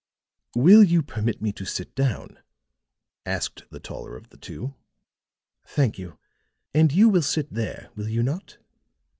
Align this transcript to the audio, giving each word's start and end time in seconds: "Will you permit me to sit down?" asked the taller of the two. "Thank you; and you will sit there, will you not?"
"Will 0.55 0.83
you 0.83 1.03
permit 1.03 1.43
me 1.43 1.51
to 1.51 1.63
sit 1.63 1.93
down?" 1.93 2.39
asked 3.23 3.65
the 3.69 3.79
taller 3.79 4.17
of 4.17 4.29
the 4.29 4.37
two. 4.37 4.73
"Thank 5.63 5.99
you; 5.99 6.17
and 6.73 6.91
you 6.91 7.07
will 7.07 7.21
sit 7.21 7.53
there, 7.53 7.91
will 7.95 8.09
you 8.09 8.23
not?" 8.23 8.57